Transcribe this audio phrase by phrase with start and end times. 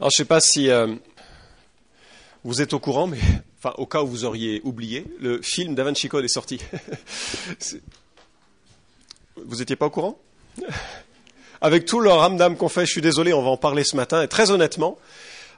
[0.00, 0.94] Alors, je ne sais pas si euh,
[2.42, 3.18] vous êtes au courant, mais
[3.58, 6.58] enfin, au cas où vous auriez oublié, le film Da Vinci Code est sorti.
[9.36, 10.18] vous n'étiez pas au courant?
[11.60, 14.22] Avec tout le ramdam qu'on fait, je suis désolé, on va en parler ce matin.
[14.22, 14.96] Et très honnêtement,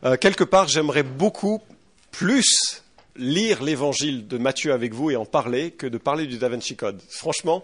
[0.02, 1.62] euh, quelque part, j'aimerais beaucoup
[2.10, 2.82] plus
[3.14, 6.74] lire l'évangile de Matthieu avec vous et en parler que de parler du Da Vinci
[6.74, 7.00] Code.
[7.08, 7.62] Franchement,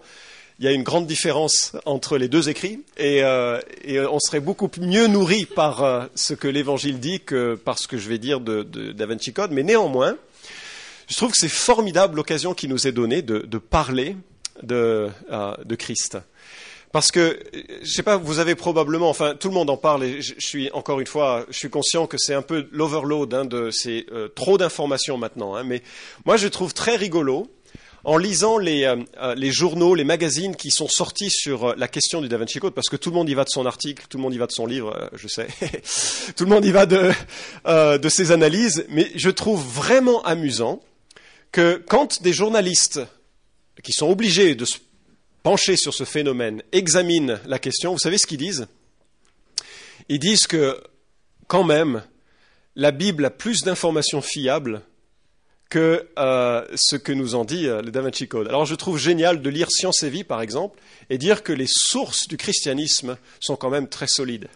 [0.59, 4.41] il y a une grande différence entre les deux écrits et, euh, et on serait
[4.41, 8.17] beaucoup mieux nourri par euh, ce que l'Évangile dit que par ce que je vais
[8.17, 9.47] dire de, de.
[9.51, 10.17] Mais néanmoins,
[11.07, 14.17] je trouve que c'est formidable l'occasion qui nous est donnée de, de parler
[14.61, 16.17] de, euh, de, Christ.
[16.91, 17.39] Parce que,
[17.81, 20.69] je sais pas, vous avez probablement, enfin, tout le monde en parle, et je, suis
[20.71, 24.57] encore une fois, je suis conscient que c'est un peu l'overload, hein, c'est euh, trop
[24.57, 25.55] d'informations maintenant.
[25.55, 25.83] Hein, mais
[26.25, 27.47] moi, je trouve très rigolo
[28.03, 31.87] en lisant les, euh, euh, les, journaux, les magazines qui sont sortis sur euh, la
[31.87, 34.05] question du Da Vinci Code, parce que tout le monde y va de son article,
[34.09, 35.47] tout le monde y va de son livre, je sais,
[36.35, 40.81] tout le monde y va de ses analyses, mais je trouve vraiment amusant
[41.51, 43.01] que quand des journalistes
[43.83, 44.77] qui sont obligés de se
[45.43, 48.67] pencher sur ce phénomène examinent la question, vous savez ce qu'ils disent?
[50.09, 50.81] Ils disent que
[51.47, 52.03] quand même,
[52.75, 54.81] la Bible a plus d'informations fiables
[55.69, 58.47] que euh, ce que nous en dit euh, le Da Vinci Code.
[58.47, 61.67] Alors je trouve génial de lire Science et Vie, par exemple, et dire que les
[61.67, 64.49] sources du christianisme sont quand même très solides.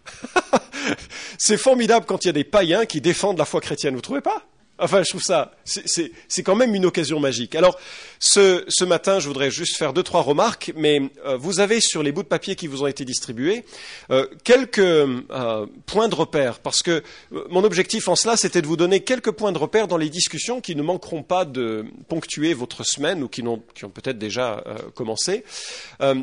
[1.37, 4.21] C'est formidable quand il y a des païens qui défendent la foi chrétienne, vous trouvez
[4.21, 4.43] pas?
[4.79, 7.53] Enfin, je trouve ça, c'est quand même une occasion magique.
[7.53, 7.79] Alors,
[8.19, 12.11] ce, matin, je voudrais juste faire deux, trois remarques, mais euh, vous avez sur les
[12.11, 13.65] bouts de papier qui vous ont été distribués
[14.09, 17.03] euh, quelques euh, points de repère, parce que
[17.51, 20.59] mon objectif en cela, c'était de vous donner quelques points de repère dans les discussions
[20.59, 24.63] qui ne manqueront pas de ponctuer votre semaine ou qui, ont, qui ont peut-être déjà
[24.95, 25.43] commencé.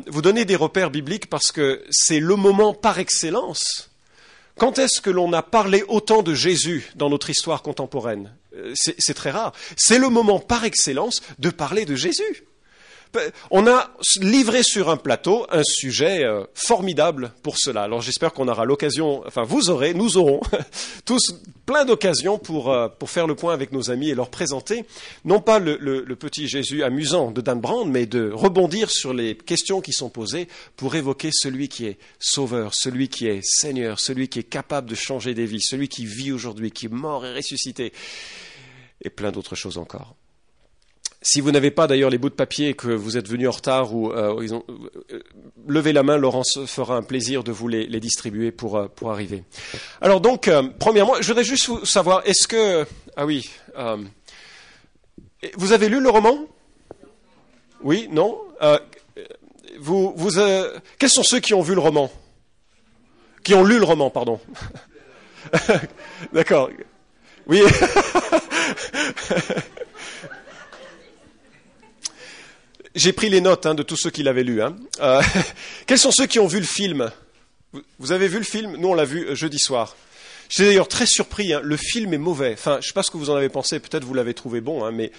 [0.07, 3.91] vous donner des repères bibliques parce que c'est le moment par excellence
[4.57, 8.31] quand est-ce que l'on a parlé autant de Jésus dans notre histoire contemporaine?
[8.75, 9.53] C'est très rare.
[9.77, 12.43] C'est le moment par excellence de parler de Jésus.
[13.49, 13.91] On a
[14.21, 17.83] livré sur un plateau un sujet euh, formidable pour cela.
[17.83, 20.41] Alors j'espère qu'on aura l'occasion, enfin vous aurez, nous aurons
[21.05, 21.35] tous
[21.65, 24.85] plein d'occasions pour, euh, pour faire le point avec nos amis et leur présenter,
[25.25, 29.35] non pas le, le, petit Jésus amusant de Dan Brand, mais de rebondir sur les
[29.35, 34.27] questions qui sont posées pour évoquer celui qui est sauveur, celui qui est Seigneur, celui
[34.27, 37.33] qui est capable de changer des vies, celui qui vit aujourd'hui, qui est mort et
[37.33, 37.91] ressuscité,
[39.03, 40.15] et plein d'autres choses encore.
[41.23, 43.51] Si vous n'avez pas d'ailleurs les bouts de papier et que vous êtes venu en
[43.51, 44.43] retard ou euh,
[45.11, 45.19] euh,
[45.67, 49.43] levez la main, Laurence fera un plaisir de vous les, distribuer pour, euh, pour arriver.
[50.01, 53.51] Alors donc, euh, premièrement, je voudrais juste savoir, est-ce que ah oui,
[55.57, 56.39] vous avez lu le roman?
[57.83, 58.39] Oui, non?
[59.79, 60.31] Vous, vous,
[60.97, 62.11] Quels sont ceux qui ont vu le roman?
[63.43, 64.39] Qui ont lu le roman, pardon
[66.33, 66.71] D'accord.
[67.45, 67.61] Oui.
[72.93, 74.61] J'ai pris les notes hein, de tous ceux qui l'avaient lu.
[74.61, 74.75] Hein.
[74.99, 75.21] Euh,
[75.87, 77.09] quels sont ceux qui ont vu le film?
[77.99, 78.75] Vous avez vu le film?
[78.77, 79.95] Nous, on l'a vu euh, jeudi soir.
[80.49, 81.53] J'étais d'ailleurs très surpris.
[81.53, 81.61] Hein.
[81.63, 82.51] Le film est mauvais.
[82.53, 83.79] Enfin, je ne sais pas ce que vous en avez pensé.
[83.79, 85.11] Peut-être vous l'avez trouvé bon, hein, mais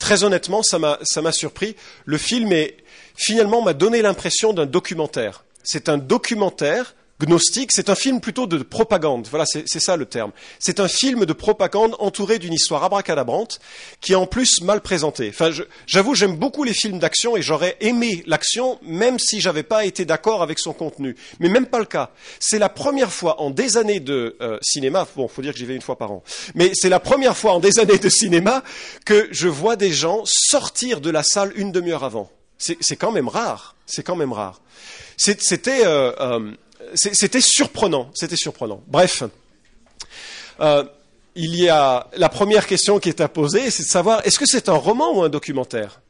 [0.00, 1.76] très honnêtement, ça m'a surpris.
[2.04, 2.76] Le film est
[3.14, 5.44] finalement m'a donné l'impression d'un documentaire.
[5.62, 9.28] C'est un documentaire Gnostique, c'est un film plutôt de propagande.
[9.30, 10.32] Voilà, c'est ça le terme.
[10.58, 13.60] C'est un film de propagande entouré d'une histoire abracadabrante
[14.00, 15.28] qui est en plus mal présentée.
[15.28, 15.50] Enfin,
[15.86, 20.04] j'avoue, j'aime beaucoup les films d'action et j'aurais aimé l'action même si j'avais pas été
[20.04, 21.14] d'accord avec son contenu.
[21.40, 22.10] Mais même pas le cas.
[22.38, 25.06] C'est la première fois en des années de euh, cinéma.
[25.14, 26.22] Bon, faut dire que j'y vais une fois par an.
[26.54, 28.64] Mais c'est la première fois en des années de cinéma
[29.04, 32.30] que je vois des gens sortir de la salle une demi-heure avant.
[32.58, 33.74] C'est quand même rare.
[33.86, 34.60] C'est quand même rare.
[35.16, 36.52] C'était euh, euh,
[36.94, 38.82] c'était surprenant, c'était surprenant.
[38.86, 39.22] Bref,
[40.60, 40.84] euh,
[41.34, 44.46] il y a la première question qui est à poser, c'est de savoir est-ce que
[44.46, 46.00] c'est un roman ou un documentaire?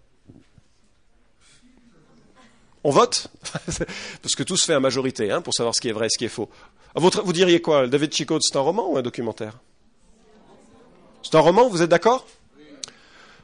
[2.82, 3.28] On vote?
[4.22, 6.10] Parce que tout se fait à majorité hein, pour savoir ce qui est vrai et
[6.10, 6.48] ce qui est faux.
[6.94, 7.86] vous diriez quoi?
[7.86, 9.58] David Chico, c'est un roman ou un documentaire?
[11.22, 12.26] C'est un roman, vous êtes d'accord?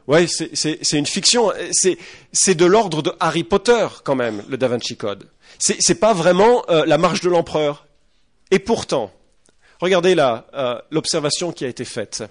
[0.06, 1.52] Oui, c'est une fiction.
[1.72, 5.28] C'est de l'ordre de Harry Potter quand même, le Da Vinci Code.
[5.58, 7.86] C'est n'est pas vraiment euh, la marche de l'empereur.
[8.50, 9.10] Et pourtant,
[9.80, 12.24] regardez euh, l'observation qui a été faite.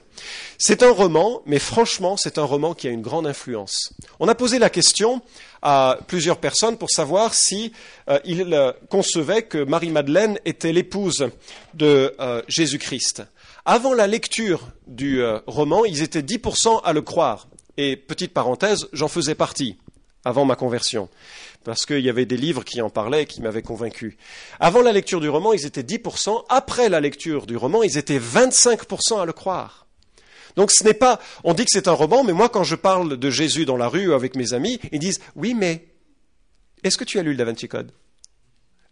[0.58, 3.94] C'est un roman, mais franchement, c'est un roman qui a une grande influence.
[4.20, 5.22] On a posé la question
[5.62, 7.74] à plusieurs personnes pour savoir si
[8.10, 11.30] euh, concevaient que Marie-Madeleine était l'épouse
[11.74, 12.16] de
[12.48, 13.24] Jésus-Christ.
[13.66, 17.48] Avant la lecture du roman, ils étaient 10% à le croire.
[17.78, 19.76] Et petite parenthèse, j'en faisais partie.
[20.26, 21.08] Avant ma conversion,
[21.64, 24.18] parce qu'il y avait des livres qui en parlaient qui m'avaient convaincu.
[24.60, 28.20] Avant la lecture du roman, ils étaient 10%, après la lecture du roman, ils étaient
[28.20, 29.86] 25% à le croire.
[30.56, 33.18] Donc ce n'est pas, on dit que c'est un roman, mais moi quand je parle
[33.18, 35.86] de Jésus dans la rue avec mes amis, ils disent, oui, mais
[36.84, 37.92] est-ce que tu as lu le Da Vinci Code?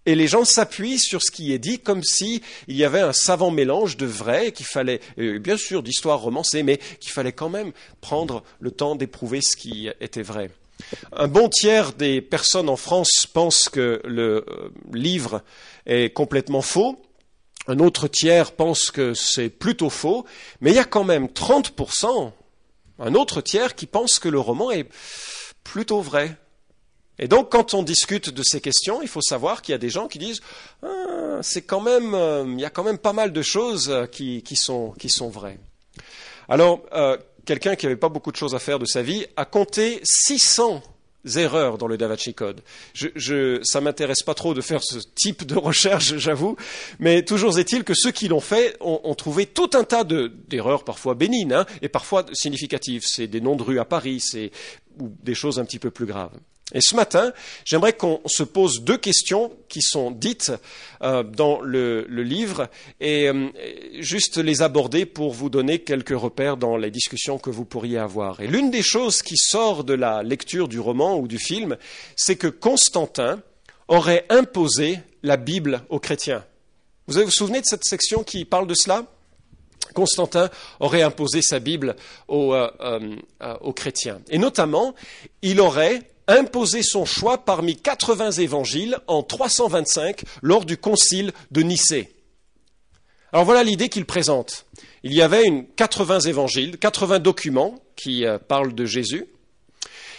[0.06, 3.52] Et les gens s'appuient sur ce qui est dit comme s'il y avait un savant
[3.52, 7.72] mélange de vrai, qu'il fallait, euh, bien sûr, d'histoire romancée, mais qu'il fallait quand même
[8.02, 10.52] prendre le temps d'éprouver ce qui était vrai.
[11.12, 15.42] Un bon tiers des personnes en France pensent que le euh, livre
[15.86, 17.02] est complètement faux.
[17.68, 20.26] Un autre tiers pense que c'est plutôt faux.
[20.62, 22.32] Mais il y a quand même 30%,
[23.00, 24.88] un autre tiers qui pense que le roman est
[25.64, 26.36] plutôt vrai.
[27.20, 29.90] Et donc, quand on discute de ces questions, il faut savoir qu'il y a des
[29.90, 30.42] gens qui disent
[30.84, 34.08] ah, c'est quand même, euh, il y a quand même pas mal de choses euh,
[34.08, 34.96] qui, sont,
[35.30, 35.60] vraies.
[36.50, 36.82] Alors,
[37.46, 40.82] quelqu'un qui n'avait pas beaucoup de choses à faire de sa vie a compté 600
[41.36, 42.62] erreurs dans le Da Vinci Code.
[42.94, 46.58] Je, je, ça m'intéresse pas trop de faire ce type de recherche, j'avoue,
[47.00, 50.84] mais toujours est-il que ceux qui l'ont fait ont, ont, trouvé tout un tas d'erreurs,
[50.84, 53.04] parfois bénignes hein, et parfois significatives.
[53.06, 54.52] C'est des noms de rues à Paris, c'est
[55.00, 56.38] ou des choses un petit peu plus graves.
[56.74, 57.34] Et ce matin,
[57.66, 60.52] j'aimerais qu'on se pose deux questions qui sont dites
[61.02, 62.70] euh, dans le, livre
[63.02, 63.50] et euh,
[64.00, 68.40] juste les aborder pour vous donner quelques repères dans les discussions que vous pourriez avoir.
[68.40, 71.78] Et l'une des choses qui sort de la lecture du roman ou du film,
[72.16, 73.42] c'est que Constantin
[73.90, 76.46] aurait imposé la Bible aux chrétiens.
[77.08, 79.06] Vous vous souvenez de cette section qui parle de cela?
[79.94, 80.50] Constantin
[80.80, 81.96] aurait imposé sa Bible
[82.30, 83.16] aux, euh,
[83.62, 84.22] aux, chrétiens.
[84.30, 84.96] Et notamment,
[85.42, 92.14] il aurait imposé son choix parmi 80 évangiles en 325 lors du concile de Nicée.
[93.32, 94.66] Alors voilà l'idée qu'il présente.
[95.04, 99.26] Il y avait une 80 évangiles, 80 documents qui euh, parlent de Jésus.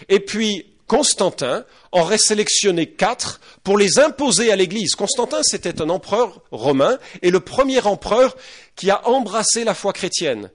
[0.09, 4.95] Et puis Constantin aurait sélectionné quatre pour les imposer à l'Église.
[4.97, 8.37] Constantin, c'était un empereur romain et le premier empereur
[8.77, 10.51] qui a embrassé la foi chrétienne.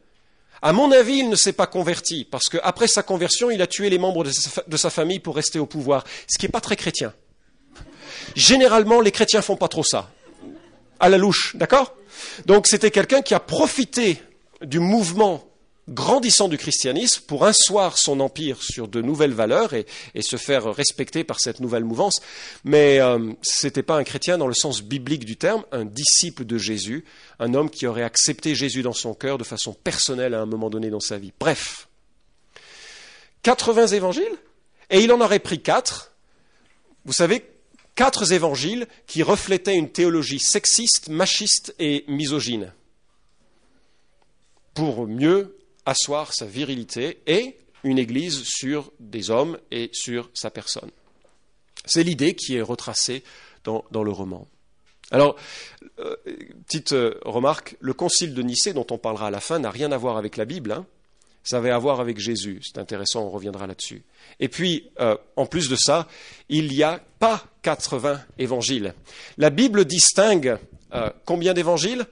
[0.61, 3.89] À mon avis, il ne s'est pas converti, parce qu'après sa conversion, il a tué
[3.89, 7.13] les membres de sa famille pour rester au pouvoir, ce qui n'est pas très chrétien.
[8.35, 10.11] Généralement, les chrétiens font pas trop ça.
[11.00, 11.95] À la louche, d'accord?
[12.45, 14.21] Donc c'était quelqu'un qui a profité
[14.61, 15.49] du mouvement
[15.89, 19.86] grandissant du christianisme pour asseoir son empire sur de nouvelles valeurs et,
[20.21, 22.21] se faire respecter par cette nouvelle mouvance.
[22.63, 26.45] Mais euh, ce n'était pas un chrétien dans le sens biblique du terme, un disciple
[26.45, 27.06] de Jésus,
[27.39, 30.69] un homme qui aurait accepté Jésus dans son cœur de façon personnelle à un moment
[30.69, 31.33] donné dans sa vie.
[31.39, 31.88] Bref,
[33.44, 34.38] 80 évangiles,
[34.89, 36.12] et il en aurait pris quatre.
[37.06, 37.45] Vous savez,
[37.95, 42.74] quatre évangiles qui reflétaient une théologie sexiste, machiste et misogyne
[44.80, 45.58] pour mieux
[45.89, 50.91] asseoir sa virilité et une Église sur des hommes et sur sa personne.
[51.86, 53.24] C'est l'idée qui est retracée
[53.63, 54.47] dans, dans le roman.
[55.12, 55.36] Alors,
[56.00, 56.15] euh,
[56.68, 59.91] petite euh, remarque, le concile de Nicée dont on parlera à la fin n'a rien
[59.91, 60.86] à voir avec la Bible, hein.
[61.44, 64.03] ça avait à voir avec Jésus, c'est intéressant, on reviendra là-dessus.
[64.39, 66.07] Et puis, euh, en plus de ça,
[66.47, 68.94] il n'y a pas 80 évangiles.
[69.38, 70.57] La Bible distingue
[71.25, 72.07] combien d'évangiles?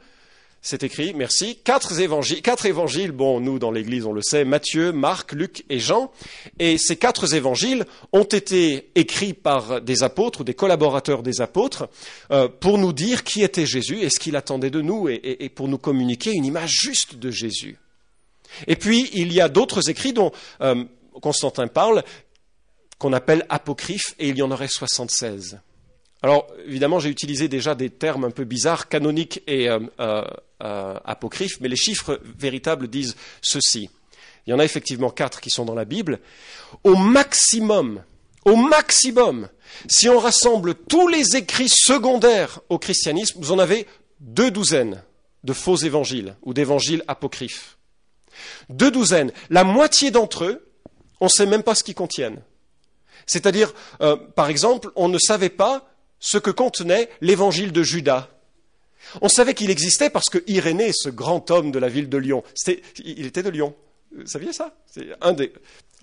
[0.67, 4.91] C'est écrit, merci, quatre évangiles, quatre évangiles, bon, nous dans l'Église on le sait, Matthieu,
[4.91, 6.11] Marc, Luc et Jean,
[6.59, 11.87] et ces quatre évangiles ont été écrits par des apôtres ou des collaborateurs des apôtres
[12.31, 15.69] euh, pour nous dire qui était Jésus et ce qu'il attendait de nous et, pour
[15.69, 17.77] nous communiquer une image juste de Jésus.
[18.67, 20.83] Et puis il y a d'autres écrits dont euh,
[21.21, 22.03] Constantin parle,
[22.99, 25.61] qu'on appelle apocryphes, et il y en aurait 76.
[26.27, 30.25] Alors, évidemment, j'ai utilisé déjà des termes un peu bizarres, canoniques et euh, euh,
[30.61, 33.89] euh, apocryphes, mais les chiffres véritables disent ceci.
[34.45, 36.19] Il y en a effectivement quatre qui sont dans la Bible.
[36.83, 38.03] Au maximum,
[38.43, 39.47] au maximum,
[39.87, 43.87] si on rassemble tous les écrits secondaires au christianisme, vous en avez
[44.19, 45.01] deux douzaines
[45.45, 47.77] de faux évangiles ou d'évangiles apocryphes.
[48.67, 49.31] Deux douzaines.
[49.49, 50.69] La moitié d'entre eux,
[51.21, 52.41] on ne sait même pas ce qu'ils contiennent.
[53.25, 53.73] C'est-à-dire,
[54.35, 55.87] par exemple, on ne savait pas
[56.19, 58.29] ce que contenait l'évangile de Judas.
[59.21, 62.43] On savait qu'il existait parce que Irénée, ce grand homme de la ville de Lyon,
[63.03, 63.75] il était de Lyon.
[64.15, 64.75] Vous saviez ça?
[64.85, 65.35] C'est un,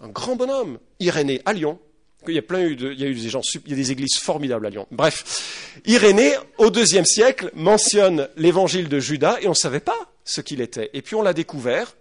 [0.09, 1.78] grand bonhomme, Irénée, à Lyon.
[2.26, 4.71] Il y a plein de, eu des gens, il y a des églises formidables à
[4.71, 4.87] Lyon.
[4.90, 10.40] Bref, Irénée, au deuxième siècle, mentionne l'évangile de Judas et on ne savait pas ce
[10.40, 10.88] qu'il était.
[10.94, 11.94] Et puis on l'a découvert,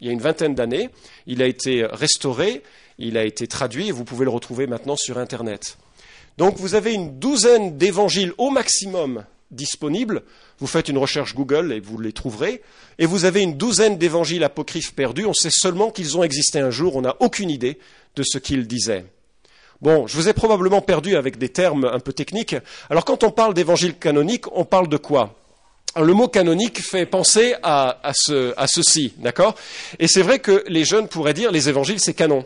[0.00, 0.90] il y a une vingtaine d'années,
[1.26, 2.62] il a été restauré,
[2.98, 5.78] il a été traduit et vous pouvez le retrouver maintenant sur Internet.
[6.38, 10.22] Donc vous avez une douzaine d'évangiles au maximum disponibles.
[10.60, 12.62] Vous faites une recherche Google et vous les trouverez.
[13.00, 15.26] Et vous avez une douzaine d'évangiles apocryphes perdus.
[15.26, 16.94] On sait seulement qu'ils ont existé un jour.
[16.94, 17.78] On n'a aucune idée
[18.14, 19.04] de ce qu'ils disaient.
[19.82, 22.54] Bon, je vous ai probablement perdu avec des termes un peu techniques.
[22.88, 25.34] Alors quand on parle d'évangile canonique, on parle de quoi?
[25.96, 29.56] Le mot canonique fait penser à, à ceci, d'accord?
[29.98, 32.44] Et c'est vrai que les jeunes pourraient dire les évangiles c'est canon.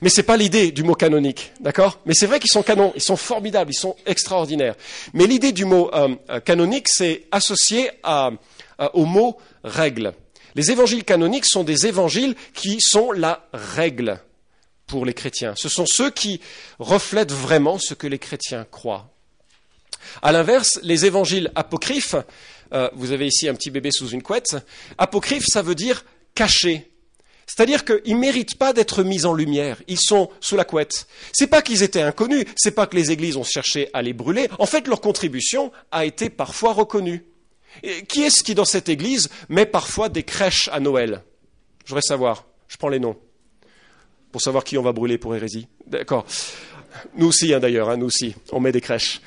[0.00, 2.00] Mais ce n'est pas l'idée du mot canonique, d'accord?
[2.06, 4.74] Mais c'est vrai qu'ils sont canons, ils sont formidables, ils sont extraordinaires.
[5.12, 7.90] Mais l'idée du mot euh, euh, canonique, c'est associé
[8.94, 10.12] au mot règle.
[10.54, 14.20] Les évangiles canoniques sont des évangiles qui sont la règle
[14.86, 15.54] pour les chrétiens.
[15.56, 16.40] Ce sont ceux qui
[16.78, 19.08] reflètent vraiment ce que les chrétiens croient.
[20.20, 22.16] À l'inverse, les évangiles apocryphes,
[22.72, 24.56] euh, vous avez ici un petit bébé sous une couette,
[24.98, 26.90] apocryphes, ça veut dire caché.
[27.54, 29.82] C'est-à-dire qu'ils ne méritent pas d'être mis en lumière.
[29.86, 31.06] Ils sont sous la couette.
[31.34, 34.48] C'est pas qu'ils étaient inconnus, c'est pas que les églises ont cherché à les brûler.
[34.58, 37.26] En fait, leur contribution a été parfois reconnue.
[38.08, 41.22] qui est-ce qui, dans cette église, met parfois des crèches à Noël?
[41.84, 42.46] Je voudrais savoir.
[42.68, 43.18] Je prends les noms.
[44.30, 45.68] Pour savoir qui on va brûler pour hérésie.
[45.86, 46.24] D'accord.
[47.16, 48.34] Nous aussi, hein, d'ailleurs, hein, nous aussi.
[48.50, 49.20] On met des crèches.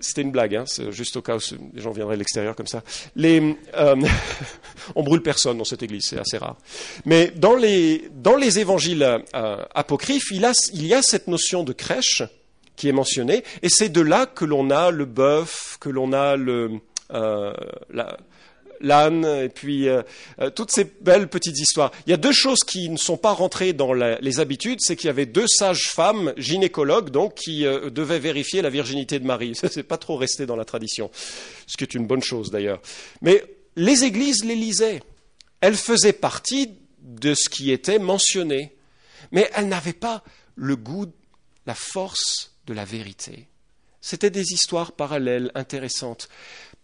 [0.00, 1.40] C'était une blague, hein, juste au cas où
[1.74, 2.82] les gens viendraient de l'extérieur comme ça.
[3.16, 3.96] Les, euh,
[4.94, 6.56] on brûle personne dans cette église, c'est assez rare.
[7.04, 9.02] Mais dans les, évangiles
[9.34, 12.22] euh, apocryphes, il, y a cette notion de crèche
[12.76, 16.36] qui est mentionnée, et c'est de là que l'on a le bœuf, que l'on a
[16.36, 16.80] le,
[17.12, 17.52] euh,
[18.80, 20.02] l'âne, et puis euh,
[20.40, 21.92] euh, toutes ces belles petites histoires.
[22.06, 25.06] Il y a deux choses qui ne sont pas rentrées dans les habitudes, c'est qu'il
[25.06, 29.54] y avait deux sages femmes, gynécologues, donc, qui euh, devaient vérifier la virginité de Marie.
[29.54, 31.10] Ça, c'est pas trop resté dans la tradition,
[31.66, 32.80] ce qui est une bonne chose d'ailleurs.
[33.22, 33.42] Mais
[33.76, 35.02] les églises les lisaient.
[35.60, 36.70] Elles faisaient partie
[37.00, 38.76] de ce qui était mentionné,
[39.32, 40.22] mais elles n'avaient pas
[40.54, 41.06] le goût,
[41.66, 43.48] la force de la vérité.
[44.00, 46.28] C'était des histoires parallèles, intéressantes.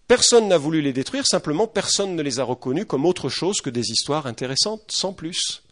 [0.07, 3.71] Personne n'a voulu les détruire, simplement personne ne les a reconnus comme autre chose que
[3.71, 5.63] des histoires intéressantes, sans plus.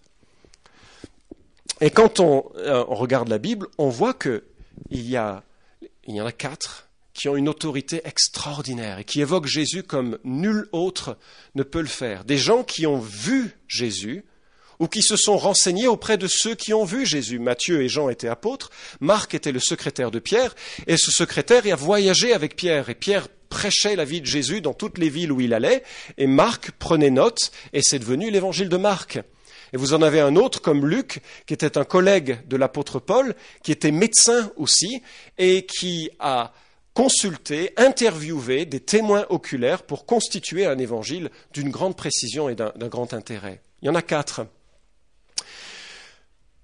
[1.81, 4.43] Et quand on, euh, regarde la Bible, on voit qu'il
[4.91, 10.19] y, y en a quatre qui ont une autorité extraordinaire et qui évoquent Jésus comme
[10.25, 11.19] nul autre
[11.55, 12.25] ne peut le faire.
[12.25, 14.25] Des gens qui ont vu Jésus
[14.83, 17.39] ou qui se sont renseignés auprès de ceux qui ont vu Jésus.
[17.39, 20.57] Matthieu et Jean étaient apôtres, Marc était le secrétaire de Pierre,
[20.89, 24.75] et ce secrétaire a voyagé avec Pierre, et Pierre prêchait la vie de Jésus dans
[24.75, 25.85] toutes les villes où il allait,
[26.19, 29.21] et Marc prenait note, et c'est devenu l'évangile de Marc.
[29.73, 33.37] Et vous en avez un autre comme Luc, qui était un collègue de l'apôtre Paul,
[33.63, 35.01] qui était médecin aussi,
[35.39, 36.53] et qui a
[36.93, 43.15] consulté, interviewé des témoins oculaires pour constituer un évangile d'une grande précision et d'un grand
[43.15, 43.61] intérêt.
[43.81, 44.45] Il y en a quatre.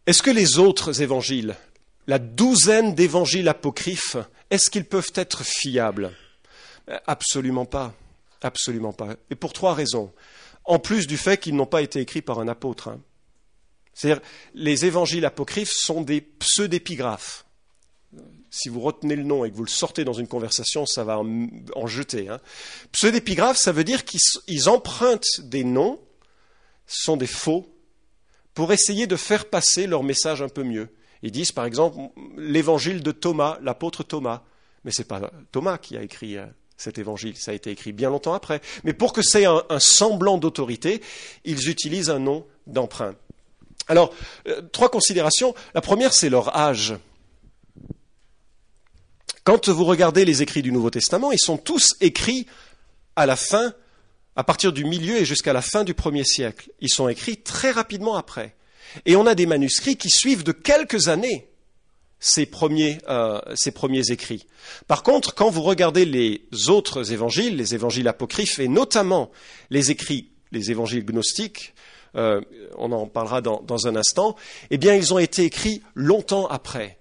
[0.08, 1.54] Est-ce que les autres évangiles,
[2.06, 4.16] la douzaine d'évangiles apocryphes,
[4.48, 6.12] est-ce qu'ils peuvent être fiables?
[7.06, 7.92] Absolument pas.
[8.40, 9.16] Absolument pas.
[9.28, 10.10] Et pour trois raisons.
[10.64, 12.88] En plus du fait qu'ils n'ont pas été écrits par un apôtre.
[12.88, 13.02] Hein.
[13.92, 14.22] C'est-à-dire,
[14.54, 17.44] les évangiles apocryphes sont des pseudépigraphes.
[18.48, 21.18] Si vous retenez le nom et que vous le sortez dans une conversation, ça va
[21.18, 22.30] en, jeter.
[22.30, 22.40] Hein.
[22.92, 26.00] Pseudépigraphes, ça veut dire qu'ils empruntent des noms,
[26.86, 27.68] sont des faux,
[28.58, 30.88] pour essayer de faire passer leur message un peu mieux.
[31.22, 31.96] Ils disent, par exemple,
[32.36, 34.42] l'évangile de Thomas, l'apôtre Thomas.
[34.84, 36.44] Mais ce n'est pas Thomas qui a écrit euh,
[36.76, 38.60] cet évangile, ça a été écrit bien longtemps après.
[38.82, 41.00] Mais pour que c'est un, semblant d'autorité,
[41.44, 43.14] ils utilisent un nom d'emprunt.
[43.86, 44.12] Alors,
[44.48, 45.54] euh, trois considérations.
[45.72, 46.96] La première, c'est leur âge.
[49.44, 52.48] Quand vous regardez les écrits du Nouveau Testament, ils sont tous écrits
[53.14, 53.72] à la fin,
[54.38, 56.71] à partir du milieu et jusqu'à la fin du premier siècle.
[56.80, 58.54] Ils sont écrits très rapidement après.
[59.04, 61.49] Et on a des manuscrits qui suivent de quelques années
[62.21, 64.47] ces premiers, euh, ces premiers écrits.
[64.87, 69.33] Par contre, quand vous regardez les autres évangiles, les évangiles apocryphes et notamment
[69.71, 71.75] les écrits, les évangiles gnostiques,
[72.14, 72.40] euh,
[72.76, 74.37] on en parlera dans, dans, un instant,
[74.71, 76.99] eh bien, ils ont été écrits longtemps après.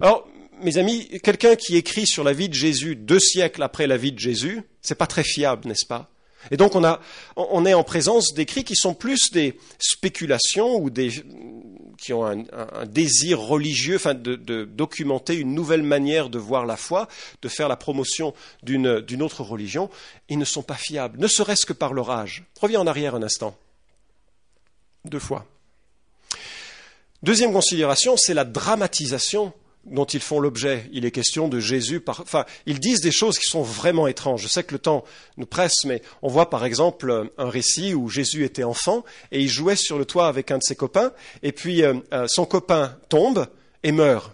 [0.00, 0.28] Alors,
[0.62, 4.12] mes amis, quelqu'un qui écrit sur la vie de Jésus deux siècles après la vie
[4.12, 6.12] de Jésus, c'est pas très fiable, n'est-ce pas?
[6.50, 11.10] Et donc on, est en présence d'écrits qui sont plus des spéculations ou des,
[11.98, 16.76] qui ont un, désir religieux, enfin de, de, documenter une nouvelle manière de voir la
[16.76, 17.08] foi,
[17.42, 19.90] de faire la promotion d'une autre religion.
[20.28, 22.44] Ils ne sont pas fiables, ne serait-ce que par leur âge.
[22.60, 23.56] Reviens en arrière un instant.
[25.04, 25.46] Deux fois.
[27.22, 29.52] Deuxième considération, c'est la dramatisation
[29.86, 30.88] dont ils font l'objet.
[30.92, 32.02] Il est question de Jésus.
[32.06, 34.42] Enfin, ils disent des choses qui sont vraiment étranges.
[34.42, 35.04] Je sais que le temps
[35.36, 39.48] nous presse, mais on voit par exemple un récit où Jésus était enfant et il
[39.48, 41.12] jouait sur le toit avec un de ses copains,
[41.42, 43.46] et puis euh, euh, son copain tombe
[43.82, 44.32] et meurt.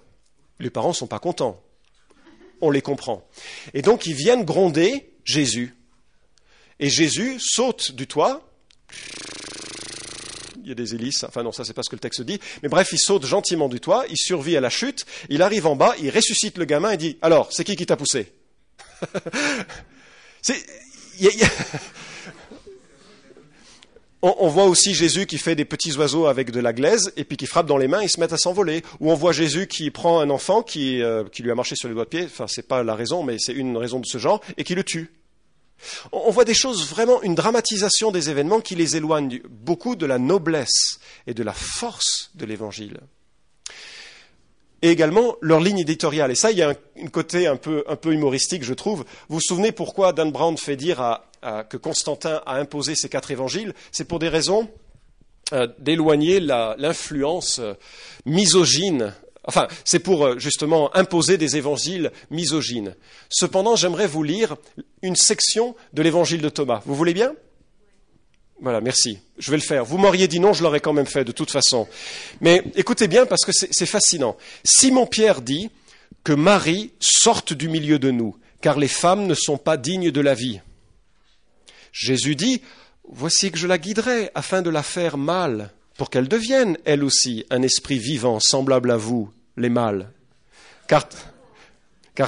[0.59, 1.63] Les parents ne sont pas contents.
[2.61, 3.27] On les comprend.
[3.75, 5.77] Et donc ils viennent gronder Jésus.
[6.81, 8.49] Et Jésus saute du toit,
[10.63, 12.41] il y a des hélices, enfin non, ça c'est pas ce que le texte dit,
[12.63, 15.77] mais bref, il saute gentiment du toit, il survit à la chute, il arrive en
[15.77, 18.33] bas, il ressuscite le gamin et dit, alors, c'est qui qui t'a poussé?
[24.25, 27.37] On, voit aussi Jésus qui fait des petits oiseaux avec de la glaise et puis
[27.37, 28.83] qui frappe dans les mains, ils se mettent à s'envoler.
[29.01, 31.89] Ou on voit Jésus qui prend un enfant qui, euh, qui lui a marché sur
[31.89, 34.19] les doigts de pied, enfin c'est pas la raison, mais c'est une raison de ce
[34.19, 35.11] genre, et qui le tue.
[36.13, 40.19] On voit des choses vraiment, une dramatisation des événements qui les éloigne beaucoup de la
[40.19, 42.99] noblesse et de la force de l'Évangile
[44.83, 46.33] et également leur ligne éditoriale.
[46.33, 49.05] Et ça, il y a un, côté un peu, humoristique, je trouve.
[49.29, 51.21] Vous vous souvenez pourquoi Dan Brown fait dire
[51.71, 53.75] que Constantin a imposé ces quatre évangiles?
[53.93, 54.69] C'est pour des raisons
[55.53, 57.75] euh, d'éloigner l'influence euh,
[58.25, 59.15] misogyne.
[59.45, 62.95] Enfin, c'est pour euh, justement imposer des évangiles misogynes.
[63.29, 64.57] Cependant, j'aimerais vous lire
[65.03, 66.83] une section de l'évangile de Thomas.
[66.87, 67.35] Vous voulez bien?
[68.61, 69.19] Voilà, merci.
[69.39, 69.85] Je vais le faire.
[69.85, 71.89] Vous m'auriez dit non, je l'aurais quand même fait de toute façon.
[72.41, 74.37] Mais écoutez bien parce que c'est fascinant.
[74.63, 75.71] Simon-Pierre dit
[76.23, 80.21] que Marie sorte du milieu de nous, car les femmes ne sont pas dignes de
[80.21, 80.61] la vie.
[81.91, 82.63] Jésus dit,
[83.09, 87.45] voici que je la guiderai afin de la faire mal, pour qu'elle devienne, elle aussi,
[87.51, 90.11] un esprit vivant semblable à vous, les mâles.
[90.89, 91.07] Car,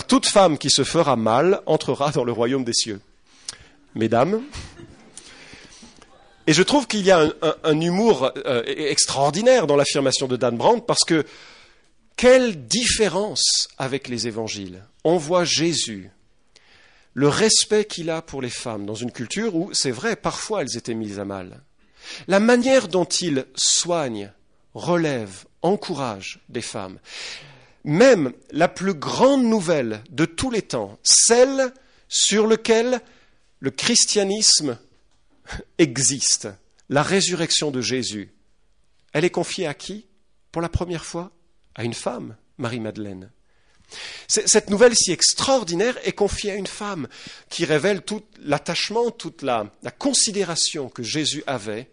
[0.06, 3.00] toute femme qui se fera mal entrera dans le royaume des cieux.
[3.94, 4.42] Mesdames,
[6.47, 10.83] et je trouve qu'il y a un, humour euh, extraordinaire dans l'affirmation de Dan Brown
[10.85, 11.25] parce que
[12.16, 14.85] quelle différence avec les évangiles.
[15.04, 16.11] On voit Jésus,
[17.14, 20.76] le respect qu'il a pour les femmes dans une culture où, c'est vrai, parfois elles
[20.76, 21.62] étaient mises à mal.
[22.28, 24.32] La manière dont il soigne,
[24.75, 26.99] relève, encourage des femmes.
[27.84, 31.73] Même la plus grande nouvelle de tous les temps, celle
[32.08, 33.00] sur laquelle
[33.61, 34.78] le christianisme
[35.78, 36.49] existe,
[36.88, 38.32] la résurrection de Jésus,
[39.12, 40.06] elle est confiée à qui?
[40.52, 41.32] Pour la première fois
[41.75, 43.30] À une femme, Marie-Madeleine.
[44.28, 47.08] Cette nouvelle si extraordinaire est confiée à une femme
[47.49, 51.90] qui révèle tout l'attachement, toute la, considération que Jésus avait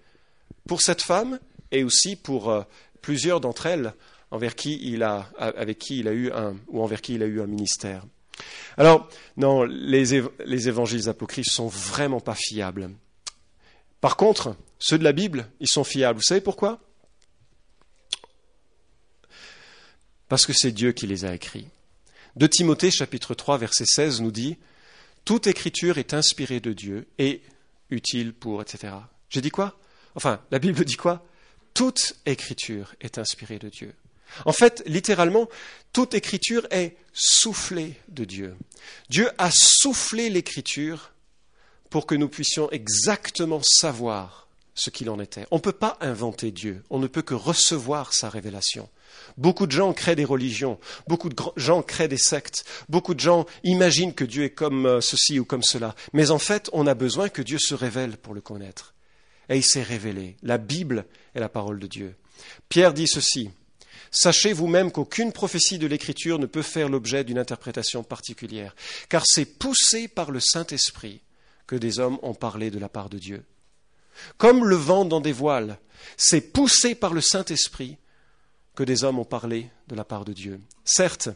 [0.68, 1.40] pour cette femme
[1.72, 2.64] et aussi pour euh,
[3.02, 3.94] plusieurs d'entre elles
[4.32, 7.26] envers qui il a, avec qui il a eu un, ou envers qui il a
[7.26, 8.06] eu un ministère.
[8.78, 12.92] Alors, non, les, les évangiles apocryphes sont vraiment pas fiables.
[14.00, 16.18] Par contre, ceux de la Bible, ils sont fiables.
[16.18, 16.80] Vous savez pourquoi?
[20.30, 21.68] Parce que c'est Dieu qui les a écrits.
[22.38, 24.58] De Timothée chapitre 3 verset 16 nous dit
[25.26, 27.42] Toute écriture est inspirée de Dieu et
[27.90, 28.94] utile pour, etc.
[29.30, 29.78] J'ai dit quoi?
[30.16, 31.26] Enfin, la Bible dit quoi?
[31.74, 33.94] Toute écriture est inspirée de Dieu.
[34.46, 35.48] En fait, littéralement,
[35.94, 38.56] toute écriture est soufflée de Dieu.
[39.10, 41.12] Dieu a soufflé l'écriture
[41.90, 45.46] pour que nous puissions exactement savoir ce qu'il en était.
[45.52, 48.90] On ne peut pas inventer Dieu, on ne peut que recevoir sa révélation.
[49.38, 53.46] Beaucoup de gens créent des religions, beaucoup de gens créent des sectes, beaucoup de gens
[53.64, 56.94] imaginent que Dieu est comme euh, ceci ou comme cela, mais en fait on a
[56.94, 58.94] besoin que Dieu se révèle pour le connaître.
[59.52, 60.38] Et il s'est révélé.
[60.44, 62.16] La Bible est la parole de Dieu.
[62.70, 63.52] Pierre dit ceci.
[64.10, 68.76] Sachez vous-même qu'aucune prophétie de l'Écriture ne peut faire l'objet d'une interprétation particulière,
[69.10, 71.22] car c'est poussé par le Saint-Esprit
[71.68, 73.44] que des hommes ont parlé de la part de Dieu.
[74.38, 75.78] Comme le vent dans des voiles,
[76.16, 77.98] c'est poussé par le Saint-Esprit
[78.76, 80.62] que des hommes ont parlé de la part de Dieu.
[80.86, 81.30] Certes,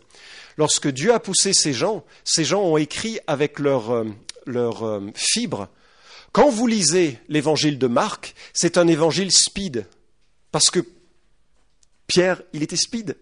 [0.58, 4.06] lorsque Dieu a poussé ces gens, ces gens ont écrit avec leur, euh,
[4.46, 5.70] leur euh, fibre.
[6.36, 9.86] Quand vous lisez l'évangile de Marc, c'est un évangile speed,
[10.52, 10.82] parce que
[12.08, 13.16] Pierre, il était speed.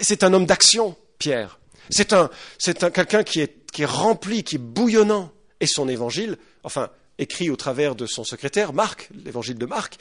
[0.00, 1.60] C'est un homme d'action, Pierre.
[1.90, 2.30] C'est un,
[2.66, 7.50] un quelqu'un qui est, qui est rempli, qui est bouillonnant et son évangile, enfin écrit
[7.50, 9.98] au travers de son secrétaire, Marc, l'évangile de Marc,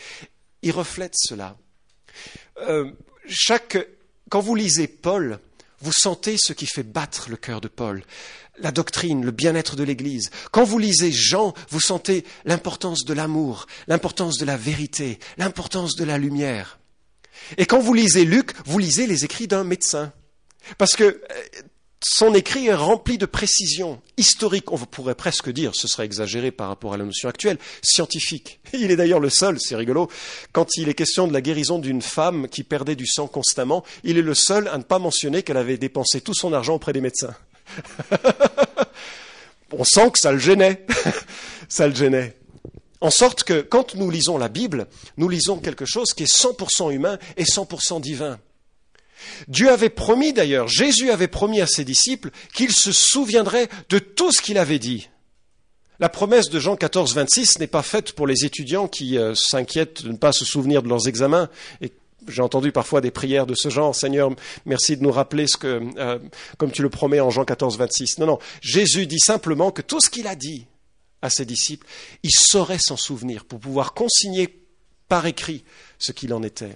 [0.61, 1.57] il reflète cela.
[2.59, 2.89] Euh,
[4.29, 5.39] quand vous lisez Paul,
[5.83, 8.03] vous sentez ce qui fait battre le cœur de Paul,
[8.57, 10.31] la doctrine, le bien-être de l'Église.
[10.51, 16.05] Quand vous lisez Jean, vous sentez l'importance de l'amour, l'importance de la vérité, l'importance de
[16.05, 16.79] la lumière.
[17.57, 20.13] Et quand vous lisez Luc, vous lisez les écrits d'un médecin.
[20.77, 21.19] Parce que euh,
[22.05, 26.67] son écrit est rempli de précisions historiques, on pourrait presque dire, ce serait exagéré par
[26.67, 28.59] rapport à la notion actuelle, scientifique.
[28.73, 30.09] Il est d'ailleurs le seul, c'est rigolo,
[30.51, 34.17] quand il est question de la guérison d'une femme qui perdait du sang constamment, il
[34.17, 37.01] est le seul à ne pas mentionner qu'elle avait dépensé tout son argent auprès des
[37.01, 37.35] médecins.
[39.71, 40.85] on sent que ça le gênait,
[41.69, 42.35] ça le gênait.
[43.01, 44.87] En sorte que quand nous lisons la Bible,
[45.17, 48.39] nous lisons quelque chose qui est 100% humain et 100% divin.
[49.47, 54.31] Dieu avait promis d'ailleurs, Jésus avait promis à ses disciples qu'il se souviendrait de tout
[54.31, 55.09] ce qu'il avait dit.
[55.99, 60.03] La promesse de Jean 14, 26 n'est pas faite pour les étudiants qui euh, s'inquiètent
[60.03, 61.49] de ne pas se souvenir de leurs examens.
[61.81, 61.93] Et
[62.27, 63.95] j'ai entendu parfois des prières de ce genre.
[63.95, 64.31] Seigneur,
[64.65, 66.19] merci de nous rappeler euh,
[66.57, 68.17] comme tu le promets en Jean 14, 26.
[68.19, 68.39] Non, non.
[68.61, 70.65] Jésus dit simplement que tout ce qu'il a dit
[71.21, 71.87] à ses disciples,
[72.23, 74.63] il saurait s'en souvenir pour pouvoir consigner
[75.07, 75.63] par écrit
[75.99, 76.75] ce qu'il en était.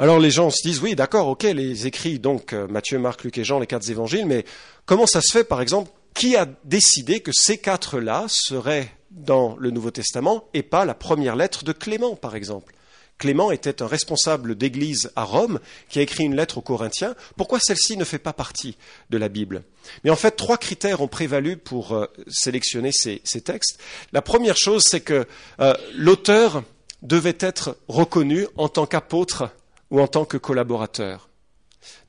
[0.00, 3.36] Alors les gens se disent, oui, d'accord, ok, les écrits, donc euh, Matthieu, Marc, Luc
[3.36, 4.44] et Jean, les quatre évangiles, mais
[4.86, 9.72] comment ça se fait, par exemple, qui a décidé que ces quatre-là seraient dans le
[9.72, 12.74] Nouveau Testament et pas la première lettre de Clément, par exemple?
[13.18, 15.58] Clément était un responsable d'église à Rome
[15.88, 17.16] qui a écrit une lettre aux Corinthiens.
[17.36, 18.76] Pourquoi celle-ci ne fait pas partie
[19.10, 19.64] de la Bible?
[20.04, 23.80] Mais en fait, trois critères ont prévalu pour euh, sélectionner ces, textes.
[24.12, 25.26] La première chose, c'est que
[25.58, 26.62] euh, l'auteur
[27.02, 29.50] devait être reconnu en tant qu'apôtre
[29.90, 31.28] ou en tant que collaborateur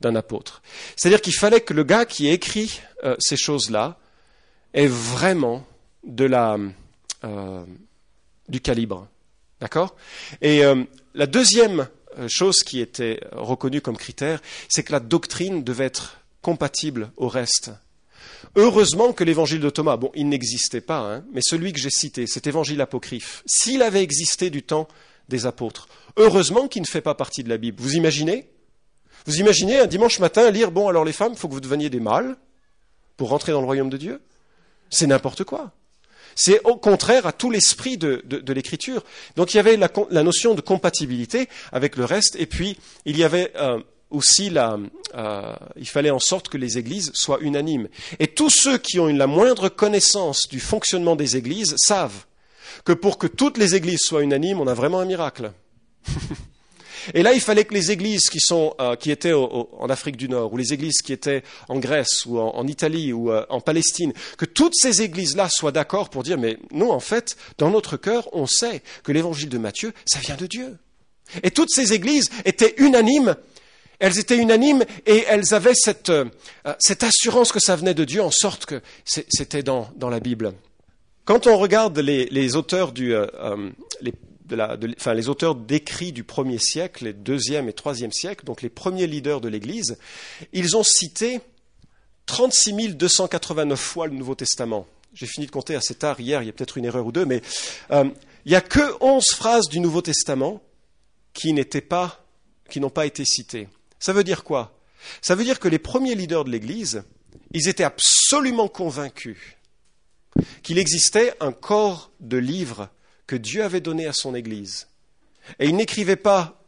[0.02, 0.62] d'un apôtre.
[0.96, 3.98] C'est-à-dire qu'il fallait que le gars qui écrit euh, ces choses-là
[4.74, 5.66] ait vraiment
[6.04, 6.58] de la,
[7.24, 7.64] euh,
[8.48, 9.08] du calibre.
[9.62, 9.96] D'accord?
[10.42, 11.88] Et euh, la deuxième
[12.28, 17.72] chose qui était reconnue comme critère, c'est que la doctrine devait être compatible au reste.
[18.56, 22.26] Heureusement que l'évangile de Thomas, bon, il n'existait pas, hein, mais celui que j'ai cité,
[22.28, 24.88] cet évangile apocryphe, s'il avait existé du temps
[25.30, 25.88] des apôtres,
[26.18, 27.82] heureusement qu'il ne fait pas partie de la Bible.
[27.82, 28.50] Vous imaginez?
[29.26, 31.90] Vous imaginez un dimanche matin lire, bon, alors les femmes, il faut que vous deveniez
[31.90, 32.36] des mâles
[33.18, 34.22] pour rentrer dans le royaume de Dieu?
[34.90, 35.72] C'est n'importe quoi.
[36.36, 39.04] C'est au contraire à tout l'esprit de, l'écriture.
[39.36, 43.24] Donc il y avait la, notion de compatibilité avec le reste, et puis il y
[43.24, 44.78] avait euh, aussi la,
[45.16, 47.88] euh, il fallait en sorte que les églises soient unanimes.
[48.20, 52.26] Et tous ceux qui ont la moindre connaissance du fonctionnement des églises savent
[52.86, 55.52] que pour que toutes les églises soient unanimes, on a vraiment un miracle.
[57.14, 60.30] Et là, il fallait que les églises qui, sont, euh, qui étaient en Afrique du
[60.30, 64.14] Nord, ou les églises qui étaient en Grèce, ou en, Italie, ou euh, en Palestine,
[64.38, 68.28] que toutes ces églises-là soient d'accord pour dire, mais nous, en fait, dans notre cœur,
[68.34, 70.78] on sait que l'évangile de Matthieu, ça vient de Dieu.
[71.44, 73.36] Et toutes ces églises étaient unanimes.
[74.00, 76.26] Elles étaient unanimes et elles avaient cette, euh,
[76.80, 80.54] cette assurance que ça venait de Dieu, en sorte que c'était dans, dans la Bible.
[81.30, 83.14] Quand on regarde les, auteurs du,
[84.50, 89.40] les auteurs d'écrits du premier siècle, les deuxième et troisième siècle, donc les premiers leaders
[89.40, 90.00] de l'Église,
[90.54, 91.40] ils ont cité
[92.26, 94.88] 36 289 fois le Nouveau Testament.
[95.14, 97.26] J'ai fini de compter assez tard hier, il y a peut-être une erreur ou deux,
[97.26, 97.44] mais
[97.92, 98.06] euh,
[98.46, 100.64] il n'y a que 11 phrases du Nouveau Testament
[101.34, 102.26] qui n'étaient pas,
[102.72, 103.68] qui n'ont pas été citées.
[104.00, 104.80] Ça veut dire quoi?
[105.22, 107.04] Ça veut dire que les premiers leaders de l'Église,
[107.52, 109.38] ils étaient absolument convaincus
[110.64, 112.90] qu'il existait un corps de livres
[113.28, 114.88] que Dieu avait donné à son Église.
[115.60, 116.64] Et ils n'écrivaient pas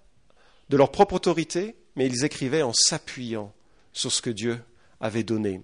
[0.70, 3.54] de leur propre autorité, mais ils écrivaient en s'appuyant
[3.94, 4.60] sur ce que Dieu
[5.00, 5.62] avait donné.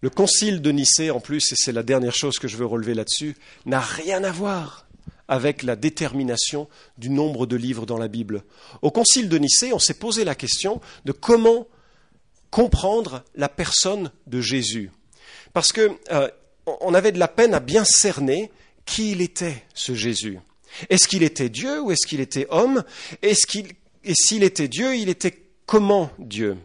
[0.00, 2.94] Le concile de Nicée, en plus, et c'est la dernière chose que je veux relever
[2.94, 4.86] là-dessus, n'a rien à voir
[5.28, 8.44] avec la détermination du nombre de livres dans la Bible.
[8.82, 11.66] Au concile de Nicée, on s'est posé la question de comment
[12.54, 14.92] comprendre la personne de Jésus.
[15.54, 16.28] Parce que euh,
[16.66, 18.52] on avait de la peine à bien cerner
[18.86, 20.38] qui il était, ce Jésus.
[20.88, 22.84] Est-ce qu'il était Dieu ou est-ce qu'il était homme?
[23.22, 23.66] Est-ce qu'il,
[24.04, 25.36] Et s'il était Dieu, il était
[25.66, 26.56] comment Dieu?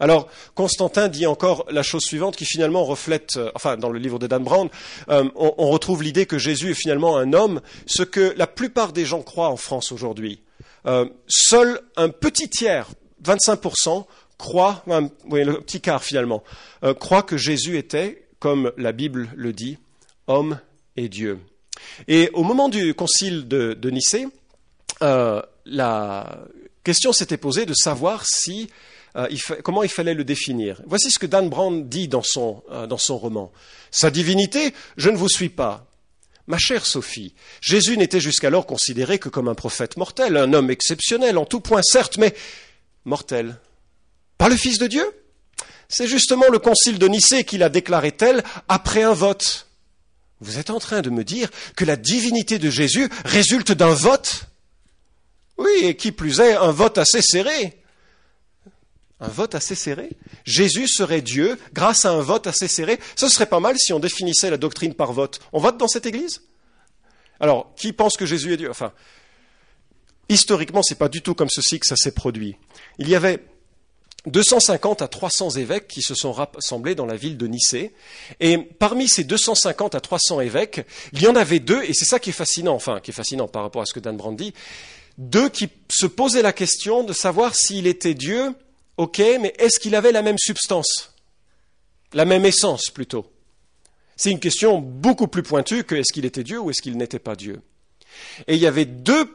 [0.00, 4.18] Alors, Constantin dit encore la chose suivante qui finalement reflète, euh, enfin dans le livre
[4.18, 4.70] de Dan Brown,
[5.08, 9.04] euh, on, retrouve l'idée que Jésus est finalement un homme, ce que la plupart des
[9.04, 10.42] gens croient en France aujourd'hui.
[11.28, 12.88] Seul un petit tiers,
[13.24, 14.04] 25%,
[14.42, 14.82] croient,
[15.30, 16.42] oui, le petit quart finalement,
[16.98, 19.78] croient que Jésus était comme la Bible le dit,
[20.26, 20.58] homme
[20.96, 21.38] et Dieu.
[22.08, 24.26] Et au moment du concile de, Nicée,
[25.00, 26.40] euh, la
[26.82, 28.24] question s'était posée de savoir
[29.16, 29.28] euh,
[29.62, 30.82] comment il fallait le définir.
[30.86, 33.52] Voici ce que Dan Brown dit dans son, euh, dans son roman.
[33.92, 35.86] Sa divinité, je ne vous suis pas.
[36.48, 41.38] Ma chère Sophie, Jésus n'était jusqu'alors considéré que comme un prophète mortel, un homme exceptionnel
[41.38, 42.34] en tout point, certes, mais
[43.04, 43.60] mortel.
[44.38, 45.04] Pas le Fils de Dieu?
[45.88, 49.68] C'est justement le concile de Nicée qui l'a déclaré tel après un vote.
[50.40, 54.46] Vous êtes en train de me dire que la divinité de Jésus résulte d'un vote?
[55.58, 57.78] Oui, et qui plus est, un vote assez serré.
[59.20, 60.10] Un vote assez serré?
[60.44, 62.98] Jésus serait Dieu grâce à un vote assez serré.
[63.14, 65.38] Ce serait pas mal si on définissait la doctrine par vote.
[65.52, 66.42] On vote dans cette église?
[67.38, 68.70] Alors, qui pense que Jésus est Dieu?
[68.70, 68.92] Enfin,
[70.28, 72.56] historiquement, c'est pas du tout comme ceci que ça s'est produit.
[72.98, 73.44] Il y avait
[74.26, 77.92] 250 à 300 évêques qui se sont rassemblés dans la ville de Nicée.
[78.40, 82.20] Et parmi ces 250 à 300 évêques, il y en avait deux, et c'est ça
[82.20, 84.54] qui est fascinant, enfin, qui est fascinant par rapport à ce que Dan Brand dit,
[85.18, 88.54] deux qui se posaient la question de savoir s'il était Dieu
[88.96, 91.14] ok, mais est-ce qu'il avait la même substance?
[92.12, 93.26] La même essence plutôt
[94.16, 97.18] C'est une question beaucoup plus pointue que est-ce qu'il était Dieu ou est-ce qu'il n'était
[97.18, 97.60] pas Dieu.
[98.46, 99.28] Et il y avait deux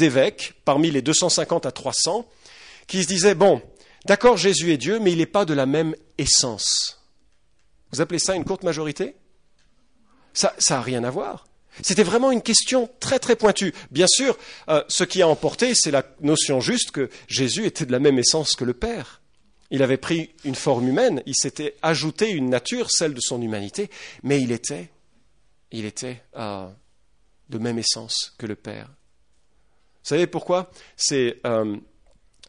[0.00, 2.26] évêques, parmi les 250 à 300,
[2.86, 3.62] qui se disaient, bon,
[4.06, 7.00] d'accord, Jésus est Dieu, mais il n'est pas de la même essence.
[7.92, 9.16] Vous appelez ça une courte majorité?
[10.32, 11.46] Ça n'a rien à voir.
[11.82, 13.74] C'était vraiment une question très très pointue.
[13.90, 14.36] Bien sûr,
[14.68, 18.18] euh, ce qui a emporté, c'est la notion juste que Jésus était de la même
[18.18, 19.20] essence que le Père.
[19.70, 23.88] Il avait pris une forme humaine, il s'était ajouté une nature, celle de son humanité,
[24.24, 24.90] mais il était,
[25.70, 26.68] il était euh,
[27.48, 28.86] de même essence que le Père.
[28.86, 30.70] Vous savez pourquoi?
[30.96, 31.76] C'est euh,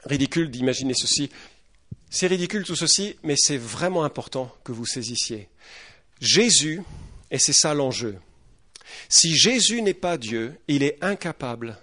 [0.06, 1.30] ridicule d'imaginer ceci.
[2.10, 5.50] C'est ridicule tout ceci, mais c'est vraiment important que vous saisissiez.
[6.20, 6.82] Jésus,
[7.30, 8.18] et c'est ça l'enjeu,
[9.10, 11.78] si Jésus n'est pas Dieu, il est incapable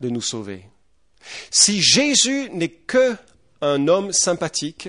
[0.00, 0.64] de nous sauver.
[1.50, 3.16] Si Jésus n'est que
[3.60, 4.88] un homme sympathique,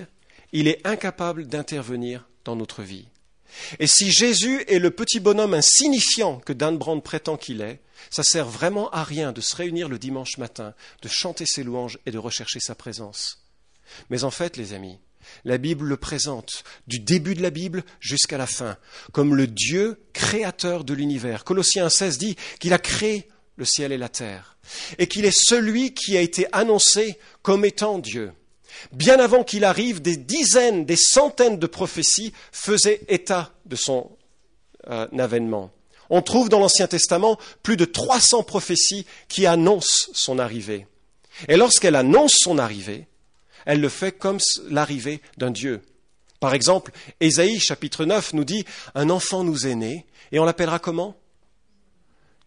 [0.51, 3.07] il est incapable d'intervenir dans notre vie.
[3.79, 7.79] Et si Jésus est le petit bonhomme insignifiant que Dan Brand prétend qu'il est,
[8.09, 11.99] ça sert vraiment à rien de se réunir le dimanche matin, de chanter ses louanges
[12.05, 13.45] et de rechercher sa présence.
[14.09, 14.99] Mais en fait, les amis,
[15.43, 18.77] la Bible le présente, du début de la Bible jusqu'à la fin,
[19.11, 21.43] comme le Dieu créateur de l'univers.
[21.43, 23.27] Colossiens 16 dit qu'il a créé
[23.57, 24.57] le ciel et la terre,
[24.97, 28.33] et qu'il est celui qui a été annoncé comme étant Dieu.
[28.91, 34.11] Bien avant qu'il arrive, des dizaines, des centaines de prophéties faisaient état de son
[34.89, 35.71] euh, avènement.
[36.09, 40.87] On trouve dans l'Ancien Testament plus de 300 prophéties qui annoncent son arrivée.
[41.47, 43.07] Et lorsqu'elle annonce son arrivée,
[43.65, 44.39] elle le fait comme
[44.69, 45.81] l'arrivée d'un Dieu.
[46.39, 50.79] Par exemple, Ésaïe chapitre 9 nous dit Un enfant nous est né, et on l'appellera
[50.79, 51.17] comment?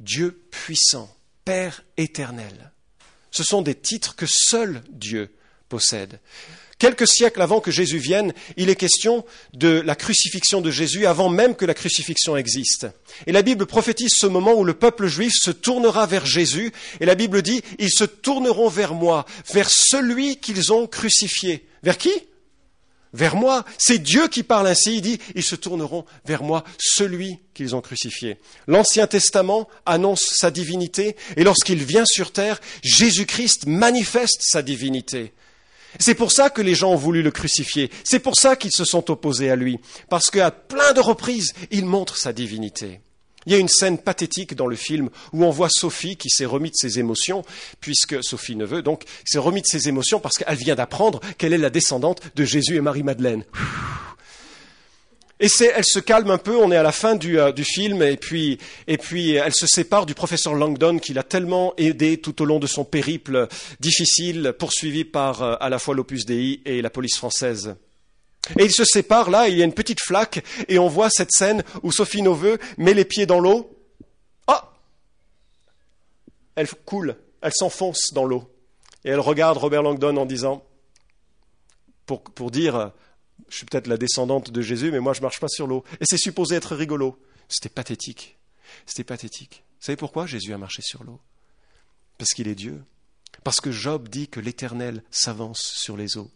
[0.01, 2.73] Dieu puissant, Père éternel.
[3.31, 5.35] Ce sont des titres que seul Dieu
[5.69, 6.21] possède.
[6.79, 11.29] Quelques siècles avant que Jésus vienne, il est question de la crucifixion de Jésus avant
[11.29, 12.87] même que la crucifixion existe.
[13.27, 17.07] Et la Bible prophétise ce moment où le peuple juif se tournera vers Jésus, et
[17.07, 21.67] la Bible dit, ils se tourneront vers moi, vers celui qu'ils ont crucifié.
[21.83, 22.13] Vers qui?
[23.13, 23.65] Vers moi.
[23.77, 27.81] C'est Dieu qui parle ainsi, il dit, ils se tourneront vers moi, celui qu'ils ont
[27.81, 28.37] crucifié.
[28.69, 35.33] L'Ancien Testament annonce sa divinité, et lorsqu'il vient sur terre, Jésus-Christ manifeste sa divinité.
[35.99, 37.91] C'est pour ça que les gens ont voulu le crucifier.
[38.05, 39.79] C'est pour ça qu'ils se sont opposés à lui.
[40.09, 43.01] Parce qu'à plein de reprises, il montre sa divinité.
[43.47, 46.45] Il y a une scène pathétique dans le film où on voit Sophie qui s'est
[46.45, 47.45] remis de ses émotions,
[47.81, 51.59] puisque Sophie Neveu, donc, s'est remis de ses émotions parce qu'elle vient d'apprendre qu'elle est
[51.59, 53.45] la descendante de Jésus et Marie-Madeleine.
[55.41, 58.17] Et elle se calme un peu, on est à la fin du, euh, film, et
[58.17, 62.45] puis, et puis elle se sépare du professeur Langdon qui l'a tellement aidé tout au
[62.45, 63.47] long de son périple
[63.79, 67.77] difficile, poursuivi par euh, à la fois l'Opus Dei et la police française.
[68.59, 71.31] Et ils se séparent là, il y a une petite flaque, et on voit cette
[71.31, 73.71] scène où Sophie Noveux met les pieds dans l'eau.
[74.49, 74.73] Ah
[76.57, 78.51] Elle coule, elle s'enfonce dans l'eau.
[79.05, 80.65] Et elle regarde Robert Langdon en disant,
[82.07, 82.91] pour, pour dire
[83.49, 85.85] je suis peut-être la descendante de Jésus, mais moi je marche pas sur l'eau.
[86.01, 87.19] Et c'est supposé être rigolo.
[87.49, 88.39] C'était pathétique.
[88.87, 89.65] C'était pathétique.
[89.81, 91.21] Vous savez pourquoi Jésus a marché sur l'eau?
[92.19, 92.83] Parce qu'il est Dieu.
[93.45, 96.31] Parce que Job dit que l'Éternel s'avance sur les eaux.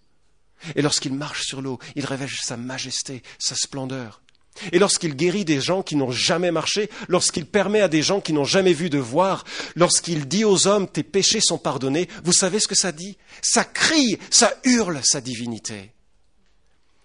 [0.77, 4.23] Et lorsqu'il marche sur l'eau, il révèle sa majesté, sa splendeur.
[4.71, 8.33] Et lorsqu'il guérit des gens qui n'ont jamais marché, lorsqu'il permet à des gens qui
[8.33, 12.61] n'ont jamais vu de voir, lorsqu'il dit aux hommes tes péchés sont pardonnés, vous savez
[12.61, 13.17] ce que ça dit?
[13.41, 15.93] Ça crie, ça hurle sa divinité.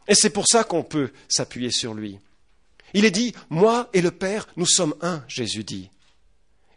[0.08, 2.20] Et c'est pour ça qu'on peut s'appuyer sur lui.
[2.94, 5.90] Il est dit, moi et le Père, nous sommes un, Jésus dit.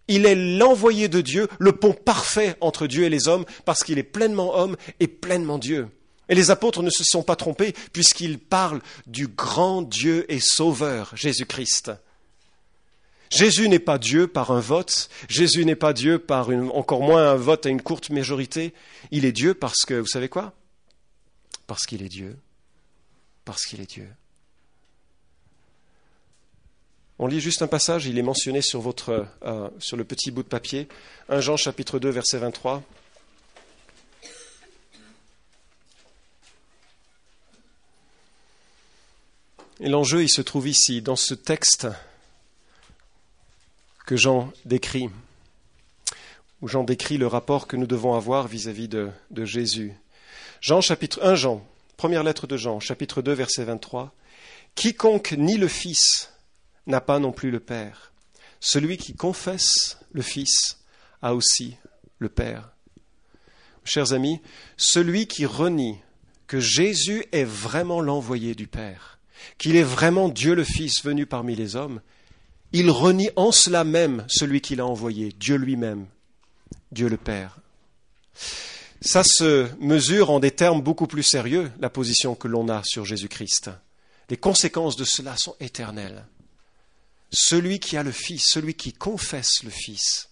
[0.08, 3.98] Il est l'envoyé de Dieu, le pont parfait entre Dieu et les hommes, parce qu'il
[3.98, 5.88] est pleinement homme et pleinement Dieu.
[6.28, 11.12] Et les apôtres ne se sont pas trompés, puisqu'ils parlent du grand Dieu et Sauveur,
[11.14, 11.92] Jésus-Christ.
[13.30, 17.36] Jésus n'est pas Dieu par un vote, Jésus n'est pas Dieu par encore moins un
[17.36, 18.74] vote à une courte majorité,
[19.12, 20.52] il est Dieu parce que, vous savez quoi?
[21.68, 22.36] Parce qu'il est Dieu
[23.50, 24.08] parce qu'il est Dieu.
[27.18, 30.42] On lit juste un passage, il est mentionné sur, votre, euh, sur le petit bout
[30.42, 30.88] de papier,
[31.28, 32.82] 1 Jean chapitre 2 verset 23.
[39.80, 41.88] Et l'enjeu, il se trouve ici, dans ce texte
[44.06, 45.10] que Jean décrit,
[46.62, 49.92] où Jean décrit le rapport que nous devons avoir vis-à-vis de, de Jésus.
[50.60, 51.66] Jean chapitre 1 Jean,
[52.00, 54.14] Première lettre de Jean, chapitre 2, verset 23.
[54.74, 56.32] Quiconque nie le Fils
[56.86, 58.14] n'a pas non plus le Père.
[58.58, 60.78] Celui qui confesse le Fils
[61.20, 61.76] a aussi
[62.18, 62.70] le Père.
[63.84, 64.40] Chers amis,
[64.78, 65.98] celui qui renie
[66.46, 69.18] que Jésus est vraiment l'envoyé du Père,
[69.58, 72.00] qu'il est vraiment Dieu le Fils venu parmi les hommes,
[72.72, 76.06] il renie en cela même celui qui l'a envoyé, Dieu lui-même,
[76.92, 77.58] Dieu le Père.
[79.00, 83.04] Ça se mesure en des termes beaucoup plus sérieux, la position que l'on a sur
[83.06, 83.70] Jésus-Christ.
[84.28, 86.26] Les conséquences de cela sont éternelles.
[87.32, 90.28] Celui qui a le Fils, celui qui confesse le Fils,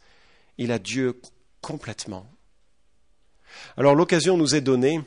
[0.58, 1.20] il a Dieu
[1.62, 2.30] complètement.
[3.76, 5.00] Alors l'occasion nous est donnée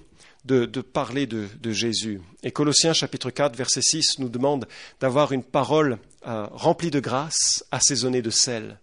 [0.46, 2.20] de, parler de, Jésus.
[2.44, 4.68] Et Colossiens chapitre 4, verset 6 nous demande
[5.00, 8.80] d'avoir une parole euh, remplie de grâce, assaisonnée de sel.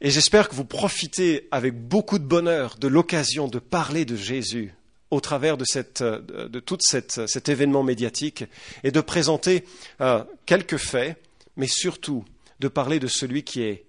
[0.00, 4.72] Et j'espère que vous profitez avec beaucoup de bonheur de l'occasion de parler de Jésus
[5.10, 8.44] au travers de, cette, de tout cet événement médiatique
[8.84, 9.64] et de présenter
[10.00, 11.20] euh, quelques faits,
[11.56, 12.24] mais surtout
[12.60, 13.86] de parler de celui qui est,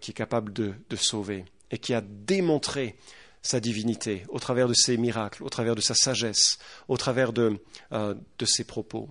[0.00, 2.96] qui est capable de, sauver et qui a démontré
[3.42, 7.58] sa divinité au travers de ses miracles, au travers de sa sagesse, au travers de,
[7.92, 9.08] euh, de ses propos.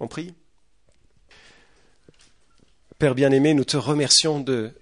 [0.00, 0.34] On prie?
[2.98, 4.72] Père bien-aimé, nous te remercions de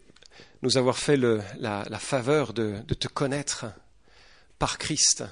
[0.63, 3.67] nous avoir fait la, faveur de, te connaître
[4.59, 5.25] par Christ.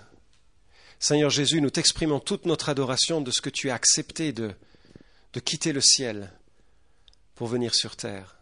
[0.99, 4.53] Seigneur Jésus, nous t'exprimons toute notre adoration de ce que tu as accepté de,
[5.33, 6.33] de quitter le ciel
[7.35, 8.37] pour venir sur terre.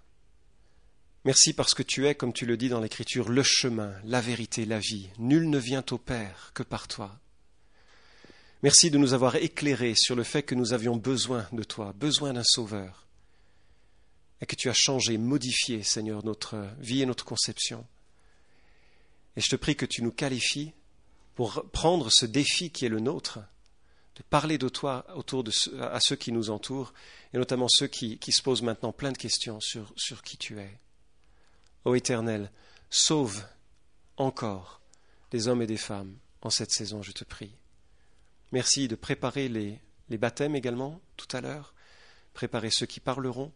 [1.24, 4.64] Merci parce que tu es, comme tu le dis dans l'Écriture, le chemin, la vérité,
[4.64, 5.10] la vie.
[5.18, 7.20] Nul ne vient au Père que par toi.
[8.62, 12.32] Merci de nous avoir éclairés sur le fait que nous avions besoin de toi, besoin
[12.32, 13.07] d'un sauveur
[14.40, 17.86] et que tu as changé, modifié, Seigneur, notre vie et notre conception.
[19.36, 20.72] Et je te prie que tu nous qualifies
[21.34, 23.38] pour prendre ce défi qui est le nôtre,
[24.16, 26.92] de parler de toi autour de à ceux qui nous entourent,
[27.32, 30.78] et notamment ceux qui, se posent maintenant plein de questions sur, qui tu es.
[31.84, 32.50] Ô Éternel,
[32.90, 33.44] sauve
[34.16, 34.80] encore
[35.30, 37.54] des hommes et des femmes en cette saison, je te prie.
[38.50, 41.74] Merci de préparer les baptêmes également tout à l'heure,
[42.34, 43.52] préparer ceux qui parleront,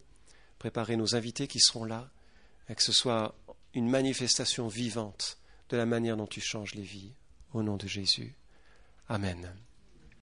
[0.62, 2.08] préparer nos invités qui seront là,
[2.68, 3.34] et que ce soit
[3.74, 5.38] une manifestation vivante
[5.70, 7.14] de la manière dont tu changes les vies.
[7.52, 8.36] Au nom de Jésus.
[9.08, 9.52] Amen.